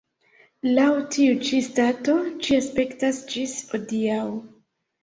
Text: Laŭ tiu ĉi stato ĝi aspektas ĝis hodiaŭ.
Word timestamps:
Laŭ 0.79 0.85
tiu 1.15 1.35
ĉi 1.49 1.59
stato 1.67 2.17
ĝi 2.47 2.59
aspektas 2.63 3.25
ĝis 3.35 3.57
hodiaŭ. 3.71 4.23